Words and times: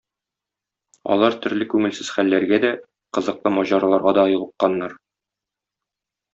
Алар 1.15 1.37
төрле 1.43 1.67
күңелсез 1.73 2.09
хәлләргә 2.15 2.59
дә, 2.65 2.73
кызыклы 3.19 3.55
маҗараларга 3.61 4.17
да 4.21 4.27
юлыкканнар. 4.35 5.01